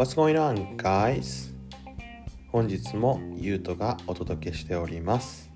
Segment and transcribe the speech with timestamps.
[0.00, 1.52] What's going on, guys?
[2.50, 5.50] 本日もゆうとがお届けしております。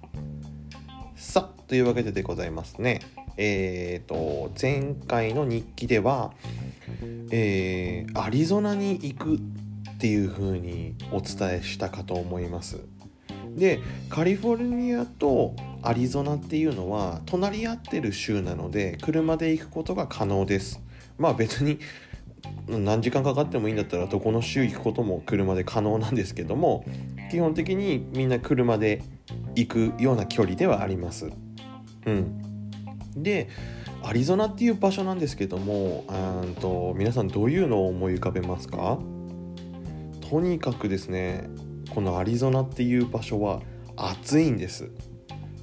[1.17, 3.01] さあ、というわけででございますね。
[3.39, 6.35] えーと、前回の日記では、
[7.31, 9.41] えーアリゾナに行くっ
[9.97, 12.81] ていう風にお伝えしたかと思います。
[13.57, 13.81] で、
[14.11, 20.83] カリフォルニアとアリゾナっていうのは隣り合ってる州なので車で行くことが可能です。
[21.17, 21.79] まあ別に
[22.69, 26.85] 何時間かかってもいいんだったらどこの州行くことも車で可能なんですけども
[27.31, 29.03] 基本的にみんな車で
[29.55, 31.31] 行くような距離ではあります。
[32.07, 32.63] うん、
[33.17, 33.49] で
[34.03, 36.05] アリゾナっていう場所なんですけども
[36.43, 38.99] うんと皆さんどういうのを思い浮かべますか？
[40.29, 41.49] とにかくですね
[41.95, 43.63] このアリゾナっていう場所は
[43.97, 44.91] 暑いんです。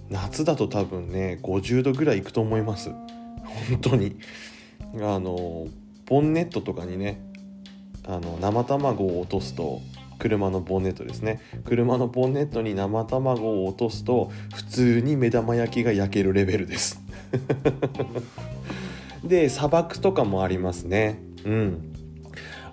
[0.10, 2.90] 夏だと多分ね50度ぐらいいくと思います。
[3.70, 4.18] 本当に。
[4.96, 5.68] あの
[6.06, 7.22] ボンネットとかにね
[8.06, 9.82] あの生卵を落とすと
[10.22, 11.42] 車のボンネットですね。
[11.66, 17.02] 車のボンネットに生卵を落とすと普通に目玉焼きが焼けるレベルです。
[19.24, 21.20] で砂漠とかもありますね。
[21.44, 21.94] うん。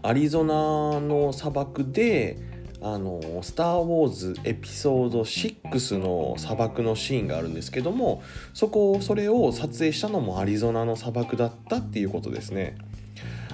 [0.02, 2.38] アリゾナの砂漠で
[2.80, 8.22] あの「スター・ウォーズ」エピソード6の砂漠のシーンがあるんですけども
[8.54, 12.76] そこそれを撮影したのもアリゾナの砂漠だったっていうことですね。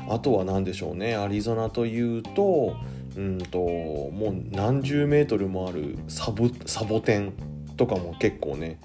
[0.09, 1.17] あとは何でしょうね。
[1.17, 2.77] アリゾナというと
[3.17, 7.33] うんともう何十メートルもあるサボサボテン
[7.77, 8.81] とかも結構ね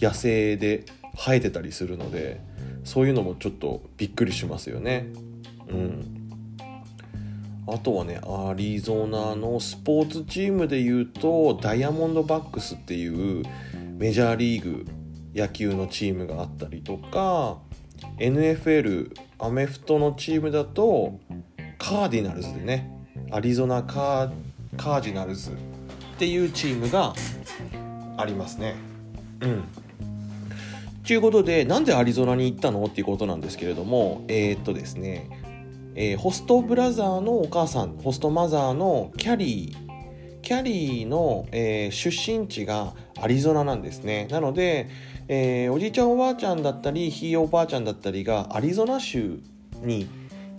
[0.00, 0.84] 野生で
[1.16, 2.40] 生えてたりするので
[2.84, 5.06] そういうのもちょっとびっくりしますよね。
[5.68, 6.12] うん。
[7.68, 13.44] あとはねアリゾナのスポーツチームでいうとダイヤモンドバックスっていう
[13.98, 14.86] メジャーリーグ
[15.34, 17.58] 野球のチームがあったりとか
[18.18, 21.18] NFL アメフトのチームだと
[21.78, 22.92] カーディナルズでね。
[23.30, 24.30] アリゾナカー
[24.76, 25.54] カージナルズっ
[26.18, 27.14] ていうチームが
[28.16, 28.74] ありますね。
[29.40, 29.64] うん。
[31.06, 35.28] ということでなんでアリゾナに行ったのっていうことなんですけれどもえー、っとですね。
[35.94, 39.85] えーホストブラザーのお母さんホストマザーのキャリー
[40.46, 44.28] キャリーの、えー出身地がアリゾナなんですね。
[44.30, 44.88] なので、
[45.26, 49.40] えーおじいちゃんおばあちゃんだったりひいおばあちゃんだったりがアリゾナ州
[49.82, 50.06] に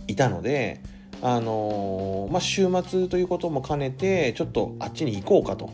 [0.07, 0.81] いたので
[1.21, 5.69] あのーまあ週末ということも兼ねてちょっとあっちに行こうかと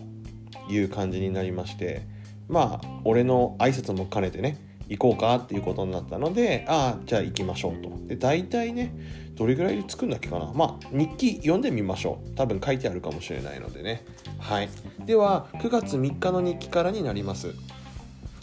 [0.69, 2.03] いう感じになりまして
[2.47, 4.59] まあ俺の挨拶も兼ねてね
[4.97, 7.89] 行こうかっていうことになったのでああじゃあ行きましょうと。
[8.07, 8.93] で大体ね
[9.35, 10.51] どれぐらいで着くんだっけかな。
[10.53, 12.35] まあ日記読んでみましょう。
[12.35, 14.05] 多分書いてあるかもしれないのでね。
[14.37, 14.69] はい。
[15.05, 17.55] では9月3日の日記からになります。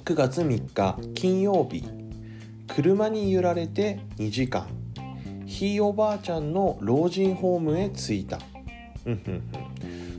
[0.05, 1.85] 9月3日金曜日。
[2.67, 4.67] 車に揺られて2時間。
[5.47, 8.39] ひいおばあちゃんの老人ホームへ着いた。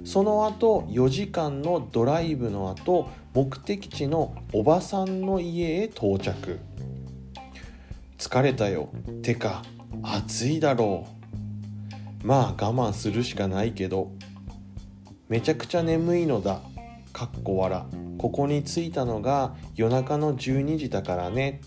[0.03, 6.59] その後4時間のドライブの後目的地のおばさんの家へ到着。
[8.17, 8.89] 疲れたよ。
[9.23, 9.63] てか
[10.03, 11.07] 暑いだろ
[12.23, 12.27] う。
[12.27, 14.11] まあ我慢するしかないけど。
[15.29, 16.61] めちゃくちゃ眠いのだ。
[17.13, 17.85] かっこわら
[18.17, 21.61] ここに着いたのが夜中の12時だからね。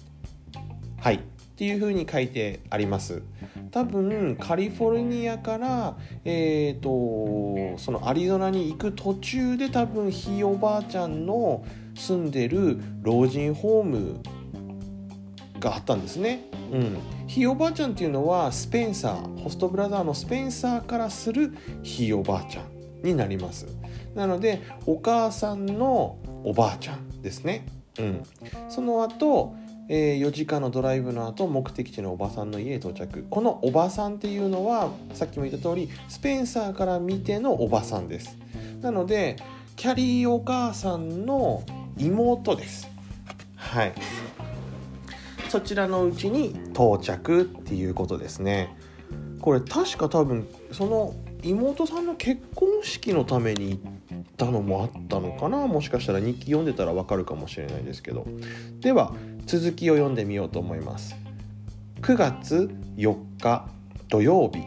[1.00, 1.20] はい。
[1.54, 3.22] っていう風に書いてあります
[3.70, 14.20] 多分カリフォルニアからえー、とそのアリゾナに行く途中で多分ひいおばあちゃんの住んでる老人ホーム
[15.60, 16.50] があったんですね。
[16.72, 16.98] うん、
[17.28, 21.54] ひいおばあちゃんっていうのはスペンサーホストブラザーのスペンサーからする
[21.84, 23.66] ひいおばあちゃんになります。
[24.16, 27.66] なのでお母さんのおばあちゃんですね。
[27.98, 28.22] うん、
[28.68, 29.54] その後
[29.88, 33.26] えー4時間のドライブの後目的地のおばさんの家へ到着。
[33.28, 38.38] このおばさんっていうのはさっきも言った通りスペンサーから見てのおばさんです。
[38.80, 39.36] なので
[39.76, 41.62] キャリーお母さんの
[41.98, 42.88] 妹です。
[43.56, 43.92] はい。
[45.48, 48.76] そちらのうちに到着っていうことですね。
[49.40, 53.78] これ確か多分その妹さんの結婚式のために
[54.10, 55.66] 行ったのもあったのかな。
[55.66, 58.26] もしかしたら日記読んでたらわかるかもしれないですけど。
[58.80, 59.12] では
[59.46, 61.14] 続きを読んでみようと思います。
[62.00, 63.68] 9月4日
[64.08, 64.60] 土曜日。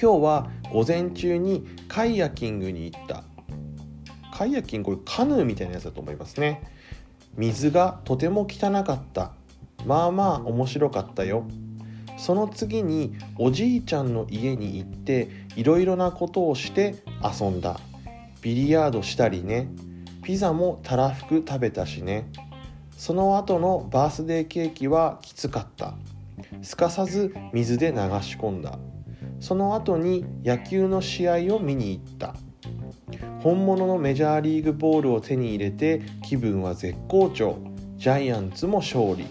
[0.00, 3.24] 今日は午前中にカイヤキングに行った。
[4.32, 6.62] カイヤキングこれカヌーみたいなやつだと思いますね。
[7.36, 9.32] 水がとても汚かった。
[9.84, 11.46] まあまあ面白かったよ。
[12.18, 17.80] その次におじいちゃんの家に行っていろいろなことをして遊んだ。
[18.40, 19.68] ビリヤードしたりね。
[20.22, 22.30] ピザもたらふく食べたしね。
[22.96, 25.94] その後のバースデーケーキはきつかった。
[26.62, 28.78] すかさず水で流し込んだ。
[29.38, 32.34] その後に野球の試合を見に行った。
[33.40, 37.58] 本物のメジャーリーグボールを手に入れて気分は絶好調。
[37.96, 39.26] ジャイアンツも勝利。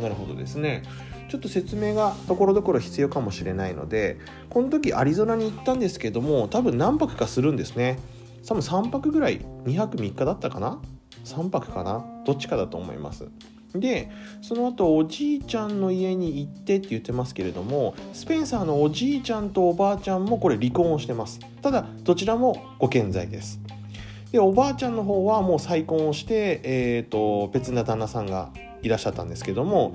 [0.00, 0.82] なるほどですね。
[1.28, 4.16] ちょっと説明がところどころ必要かもしれないので
[4.48, 7.98] この時アリゾナに行ったんですけども多分何泊かするんですね。
[8.46, 10.80] 多分3泊ぐらい2泊3日だったかな？
[11.26, 12.04] 3泊かな？
[12.24, 13.28] どっちかだと思います。
[13.74, 21.40] でその後おじいちゃんの家に行ってって言ってますけれどもスペンサーのおじいちゃんとおばあちゃんもこれ離婚をしてます。
[21.60, 23.60] ただどちらもご健在です。
[24.32, 28.50] でおばあちゃんの方はもう再婚をして、えーと、別な旦那さんが
[28.82, 29.94] いらっしゃったんですけども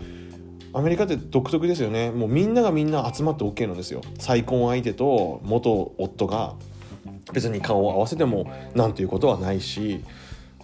[0.73, 2.11] アメリカって独特ですよね。
[2.11, 4.01] もうみんながみんな集まって OK なんですよ。
[4.19, 6.53] 再婚相手と元夫が
[7.33, 10.03] 別に顔を合わせてもなんていうことはないし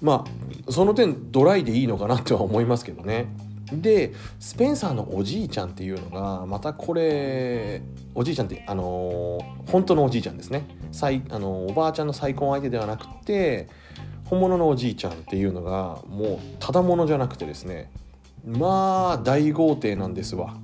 [0.01, 0.25] ま
[0.67, 3.27] あその点ドライでいいのかなとは思いますけどね。
[3.71, 7.81] でスペンサーのおじいちゃんっていうのがまたこれ
[8.15, 10.65] おじいちゃんってあのー、本当のおじいちゃんですね。
[11.29, 13.67] あのおばあちゃんの再婚相手ではなくて
[14.25, 17.91] 本物のおじいちゃんっていうのがもうただものじゃなくてですね
[18.45, 20.55] まあ大豪邸なんですわ。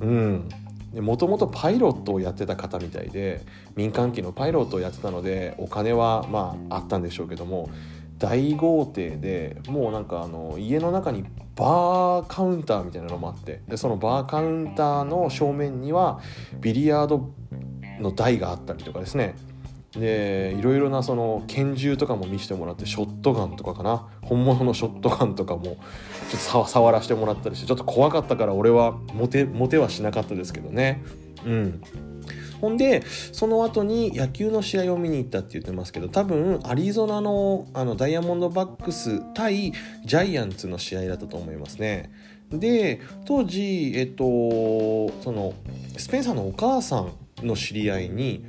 [0.00, 0.48] うん。
[0.94, 3.46] もともとパイロットをやってた方みたいで
[3.76, 7.70] 民間機のパイロットをやってたのでお金はまああったんでしょうけども
[8.22, 11.24] 大豪邸でもうなんかあの家の中に
[11.56, 16.20] バーカウンターみたいなのもあってでそのバーカウンターの正面には
[16.60, 17.32] ビリヤード
[17.98, 19.34] の台があったりとかですね。
[19.90, 24.06] でいろいろなその拳銃とかも見せてもらってショットガンとかかな。
[24.22, 31.02] 本物のショットガンとかもちょっと触らせてもらったりしてちょっと怖かったから俺はモテモテはしなかったですけどね。
[31.44, 31.82] うん。
[32.62, 39.72] ほんでその後に野球の試合を見に行ったって言ってますけど多分アリゾナのあのダイヤモンドバックス対
[40.04, 42.12] ジャイアンツの試合だったと思いますね。
[42.50, 44.24] で当時、えっと、
[45.22, 45.54] その
[45.96, 47.12] スペンサーのお母さん
[47.44, 48.44] の知り合いに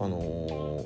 [0.00, 0.84] あの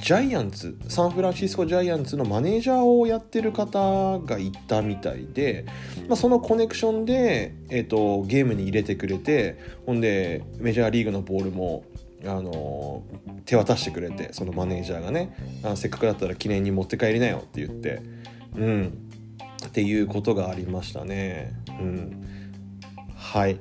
[0.00, 5.66] ジャイアンツサンフランシスコジャイアンツのマネージャーをやってる方がいたみたいで、
[6.08, 11.84] まあ、そのコネクションで、えーと、ゲームに入れてくれてほんでメジャーリーグのボールも
[12.24, 13.04] あの
[13.44, 18.02] 手渡してくれてそのマネージャーがねあせっかくだったら記念に持って帰りなよって言って
[18.56, 19.08] うん。
[19.66, 21.52] っていうことがありましたね。
[21.80, 22.24] うん。
[23.14, 23.58] はい。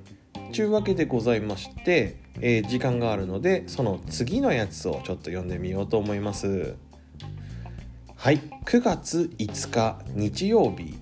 [0.51, 6.75] ちゅうわけでございましてえー、時間があるのでその次のやつをちょっと読んでみようと思います。
[8.15, 8.39] はい。
[8.65, 10.97] 9月5日日曜日。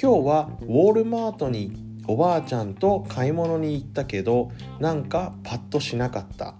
[0.00, 1.72] 今日はウォールマートに
[2.06, 6.54] おばあちゃんと買い物に行ったけどなんかパッとしなかった。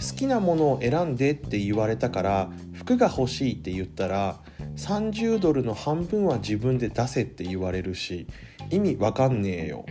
[0.00, 4.36] 好きなものを選んでって言われたから服が欲しいって言ったら
[4.76, 8.28] 30ドルの半分は自分で出せって言われるし
[8.70, 9.86] 意味わかんねえよ。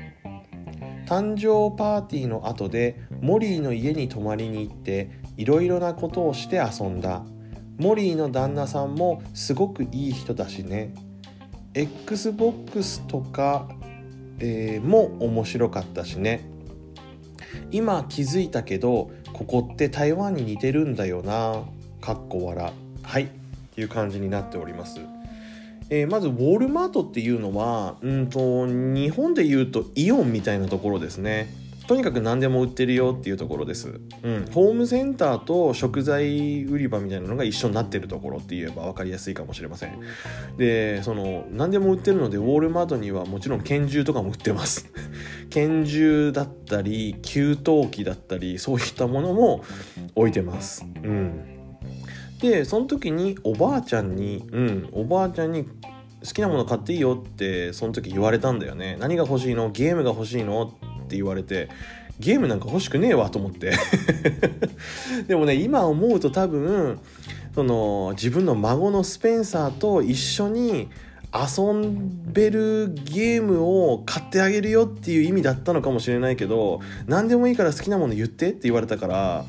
[1.07, 7.23] 誕生パーティーの後でモリーの家に泊まりに行っていろいろなことをして遊んだ。
[7.77, 10.93] モリーの旦那さんもすごくいい人だしね。
[11.73, 13.69] XBOX とか、
[14.39, 16.49] えー、も面白かったしね。
[17.71, 21.63] 今気づいたけどここって台湾に似てるんだよな。
[22.01, 22.73] かっこ笑
[23.03, 23.23] はい。
[23.23, 23.27] っ
[23.75, 24.99] ていう感じになっております。
[25.89, 31.67] えー、まずウォールマートっていうのはうんと日本でいうとイオンみたいなところですね。
[31.87, 39.97] とにかく何でも売ってるよっていうところです、うん、ホームセンターと食材売り場みたいなのが一緒になってるところって言えば分かりやすいかもしれません。
[40.57, 44.91] でその何でも売ってるのでウォールマートにはもちろん拳銃とかも売ってます。
[45.49, 49.63] 拳銃だったり給湯器だったりそういったものも
[50.13, 50.85] 置いてます。
[51.01, 51.39] うん。
[52.41, 55.65] でその時におばあちゃんにうんおばあちゃんに
[56.27, 58.97] 好きなもの買っていいよってその時言われたんだよね。
[58.99, 59.71] 何が欲しいの？
[59.71, 60.63] ゲームが欲しいの？
[60.63, 61.69] って言われて
[62.19, 63.71] ゲームなんか欲しくねえわと思って。
[65.27, 66.99] でもね今思うと多分
[67.55, 70.89] その自分の孫のスペンサーと一緒に
[71.33, 71.63] 遊
[72.31, 79.45] べるゲームを買ってあげるよっていう意味だったのかもしれないけど何でもいいから好きなもの言ってって言われたから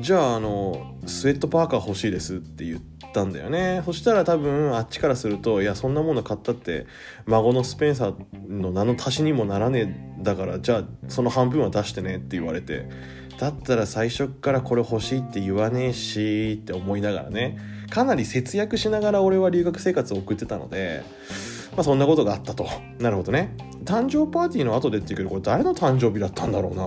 [0.00, 3.82] じゃああのスウェットパーカー欲しいですって言ってたんだよね。
[3.86, 6.86] そしたら多分あっちからするといやそんなもの買ったって
[7.26, 12.88] 孫のスペンサーの名の足しにもならねえだからじゃあその半分は出してねって言われて。
[13.38, 17.58] だったら最初っからこれ欲しいって言わねえしって思いながらね。
[17.90, 21.02] かなり節約しながら俺は留学生活を送ってたので
[21.72, 22.68] まあそんなことがあったと。
[22.98, 23.56] なるほどね。
[23.84, 26.84] 誕生パーティーの後でって言うけどこれ誰の誕生日だったんだろうな。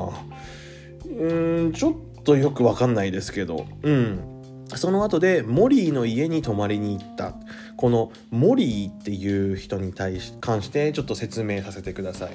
[1.06, 4.37] うーんちょっとよくわかんないですけど、うん。
[4.78, 7.34] その後でモリーの家に泊まりに行った。
[7.76, 12.32] このモリーっていう人に対し関してちょっと説明させてください。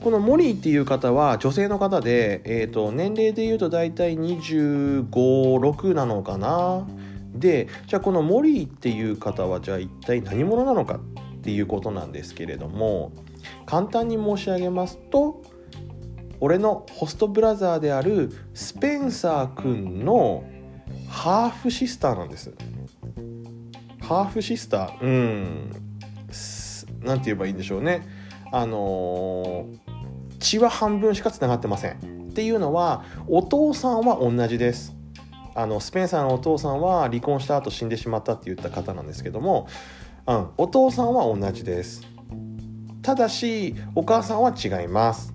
[0.00, 6.86] このモリーっていう方は女性の方で、えーと、年齢でいうと大体2 5 6なのかな
[7.34, 13.12] でじゃあこのモリーっていう方はじゃあ一体何者なのかっていうことなんですけれども
[13.66, 15.42] 簡単に申し上げますと
[16.40, 20.44] 俺のホストブラザーであるスペンサー君の
[21.08, 22.52] ハーフシスターなんです。
[24.00, 25.00] ハーフシスター。
[25.00, 25.70] うん。
[27.02, 28.06] 何て言えばいいんでしょうね。
[28.52, 32.28] あのー、血は半分しかつながってません。
[32.30, 34.94] っていうのはお父さんは同じです。
[35.54, 39.66] あのスペンサーのお父さんは離婚した後死んでしまったって言った方なんですけども、
[40.26, 42.06] うん、お父さんは同じです。
[43.02, 45.34] ただしお母さんは違います。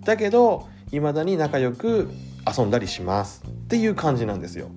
[0.00, 2.10] だけど未だに仲良く
[2.46, 4.70] 遊んだりしますっていう感じなんですよ。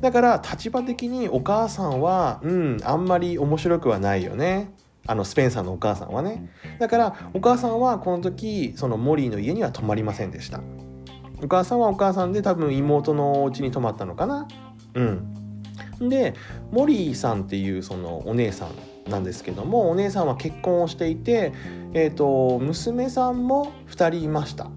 [0.00, 4.72] だから立場的にお母さんはうんあんまり面白くはないよね。
[5.06, 6.50] あのスペンサーのお母さんはね。
[6.78, 10.60] だからお母さんはこの時そのモリーの家には泊まりませんでした。
[11.42, 14.48] お母さんはお母さんで多分妹のお家に泊まったのかな。
[14.94, 15.32] うん。
[16.08, 16.34] で
[16.72, 21.52] モリーさんっていうそのお姉さんなんですけどもお姉さんは結婚をしていて、
[21.94, 24.70] えーと、娘さんも2人いました。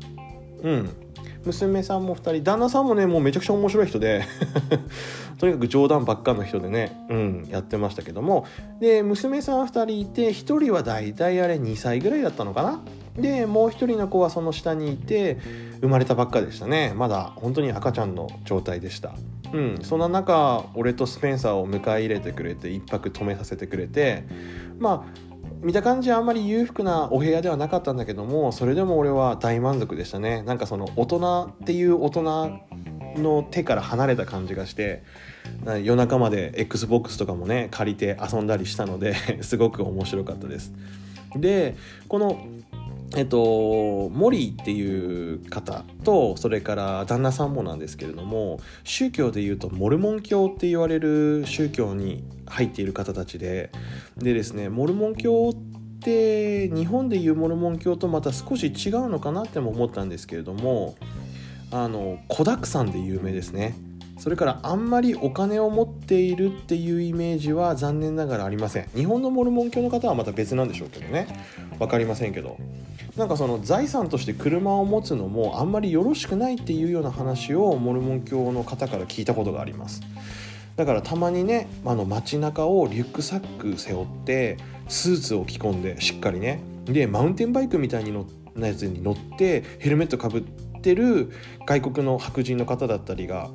[0.62, 0.90] うん。
[1.46, 4.24] 娘さんも2人旦那さんもねもうめちゃくちゃ面白い人で
[5.40, 8.46] とにかく冗談ばっかの人でね、うん、やってましたけども。
[8.80, 12.82] で娘さん2人いて1人は大体あれ2歳ぐらいだったのかな？
[13.22, 15.38] でもう1人の子はその下にいて
[15.82, 16.94] 生まれたばっかでしたね。
[16.96, 19.14] まだ本当に赤ちゃんの状態でした。
[19.54, 24.24] うんそんな中俺とスペンサーを迎え入れてくれて1泊泊めさせてくれて
[24.78, 25.29] まあ
[25.62, 30.42] 見た感じあんまり裕福なお部屋ではなかったんだけどもそれでも俺は大満足でしたね。
[30.44, 32.62] なんかその大人っていう大人
[33.18, 35.04] の手から離れた感じがして
[35.84, 40.72] 夜中まで XBOX とかもね借りて遊んだりしたので すごく面白かったです。
[41.36, 41.76] で
[42.08, 42.40] この
[43.16, 53.72] えっと、モリーっていう方とそれから旦那さんもなんですけれども宗教でいうとモルモン教って言われる宗教に入っている方たちで
[54.18, 60.96] でですねモルモン教って日本でいうモルモン教とまた少し違うのかなっても思ったんですけれども
[61.72, 63.76] あの子だくさんで有名ですね。
[64.18, 68.90] それからあんまりお金を持っているっていうイメージは残念ながらありません。
[68.94, 71.28] 日本のモルモン教の方はまた別なんでしょうけどね。
[71.80, 72.58] 分かりませんけど。
[73.18, 80.02] なんかその財産として車を持つのもあんまりよろしくないっていうような話をモルモン教の方から聞いたことがあります。
[80.76, 86.62] だからたまにねあの街中をリュックサック背負ってスーツを着込んでしっかりね。
[86.86, 88.26] でマウンテンバイクみたいにの
[88.56, 90.42] なやつに乗ってヘルメットかぶっ
[90.82, 91.32] てる
[91.66, 93.50] 外国の白人の方だったりが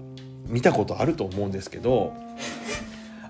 [0.46, 2.12] 見たことあると思うんですけど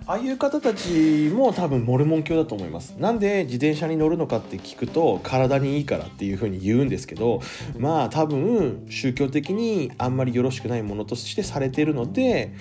[0.07, 2.91] ああいう方たちも多分モルモン教だと思います。
[2.99, 7.41] なんで自転車に乗るのかって聞くと体にいいからっていうふうに言うんですけど
[7.79, 12.53] まあ多分宗教的にあんまりよろしくないものとしてされているので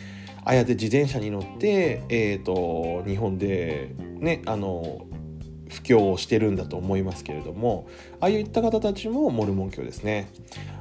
[0.45, 5.05] ああやって自転車に乗って、えーと、日本でねあの
[5.69, 7.88] 布教をしてるんだと思いますけれども
[8.21, 10.29] ああいった方たちもモルモン教ですね。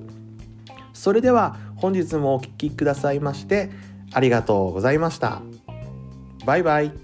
[0.93, 3.71] それでは本日もお聴きくださいまして
[4.13, 5.41] ありがとうございました。
[6.45, 7.02] バイバイ。